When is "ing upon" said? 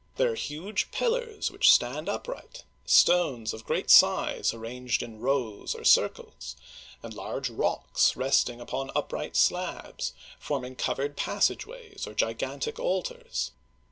8.49-8.89